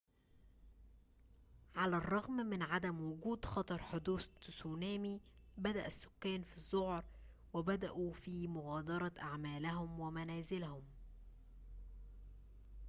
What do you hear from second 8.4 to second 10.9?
مغادرة أعمالهم و منازلهم